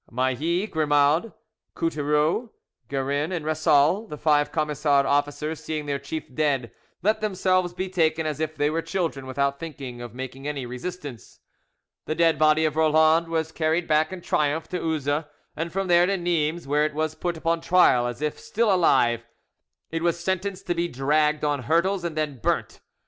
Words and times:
Maillie, 0.11 0.65
Grimaud, 0.65 1.31
Coutereau, 1.75 2.49
Guerin, 2.89 3.31
and 3.31 3.45
Ressal, 3.45 4.09
the 4.09 4.17
five 4.17 4.51
Camisard 4.51 5.05
officers, 5.05 5.63
seeing 5.63 5.85
their 5.85 5.99
chief 5.99 6.33
dead, 6.33 6.71
let 7.03 7.21
themselves 7.21 7.75
be 7.75 7.87
taken 7.87 8.25
as 8.25 8.39
if 8.39 8.55
they 8.55 8.71
were 8.71 8.81
children, 8.81 9.27
without 9.27 9.59
thinking 9.59 10.01
of 10.01 10.15
making 10.15 10.47
any 10.47 10.65
resistance. 10.65 11.39
The 12.05 12.15
dead 12.15 12.39
body 12.39 12.65
of 12.65 12.75
Roland 12.77 13.27
was 13.27 13.51
carried 13.51 13.87
back 13.87 14.11
in 14.11 14.21
triumph 14.21 14.67
to 14.69 14.79
Uzes, 14.79 15.27
and 15.55 15.71
from 15.71 15.87
there 15.87 16.07
to 16.07 16.17
Nimes, 16.17 16.65
where 16.65 16.83
it 16.83 16.95
was 16.95 17.13
put 17.13 17.37
upon 17.37 17.61
trial 17.61 18.07
as 18.07 18.23
if 18.23 18.39
still 18.39 18.73
alive. 18.73 19.27
It 19.91 20.01
was 20.01 20.19
sentenced 20.19 20.65
to 20.65 20.73
be 20.73 20.87
dragged 20.87 21.43
on 21.45 21.65
hurdles 21.65 22.03
and 22.03 22.17
then 22.17 22.39
burnt. 22.39 22.81